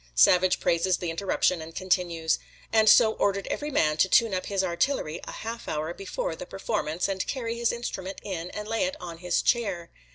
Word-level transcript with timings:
Savage 0.15 0.59
praises 0.59 0.97
the 0.97 1.11
interruption 1.11 1.61
and 1.61 1.75
continues: 1.75 2.39
"And 2.73 2.89
so 2.89 3.13
ordered 3.13 3.45
every 3.51 3.69
man 3.69 3.97
to 3.97 4.09
tune 4.09 4.33
up 4.33 4.47
his 4.47 4.63
artillery 4.63 5.19
a 5.25 5.31
half 5.31 5.67
hour 5.67 5.93
before 5.93 6.35
the 6.35 6.47
performance, 6.47 7.07
and 7.07 7.27
carry 7.27 7.55
his 7.55 7.71
instrument 7.71 8.19
in 8.23 8.49
and 8.49 8.67
lay 8.67 8.85
it 8.85 8.95
on 8.99 9.19
his 9.19 9.43
chair. 9.43 9.91